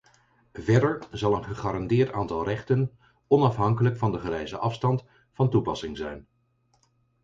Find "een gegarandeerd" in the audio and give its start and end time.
1.35-2.11